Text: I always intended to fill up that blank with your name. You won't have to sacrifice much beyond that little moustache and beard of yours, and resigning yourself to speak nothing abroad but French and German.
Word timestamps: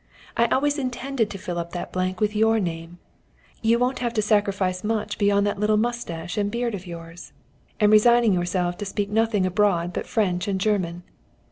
I 0.35 0.47
always 0.47 0.79
intended 0.79 1.29
to 1.29 1.37
fill 1.37 1.59
up 1.59 1.73
that 1.73 1.93
blank 1.93 2.19
with 2.19 2.35
your 2.35 2.59
name. 2.59 2.97
You 3.61 3.77
won't 3.77 3.99
have 3.99 4.15
to 4.15 4.21
sacrifice 4.23 4.83
much 4.83 5.19
beyond 5.19 5.45
that 5.45 5.59
little 5.59 5.77
moustache 5.77 6.39
and 6.39 6.49
beard 6.49 6.73
of 6.73 6.87
yours, 6.87 7.33
and 7.79 7.91
resigning 7.91 8.33
yourself 8.33 8.79
to 8.79 8.85
speak 8.85 9.11
nothing 9.11 9.45
abroad 9.45 9.93
but 9.93 10.07
French 10.07 10.47
and 10.47 10.59
German. 10.59 11.03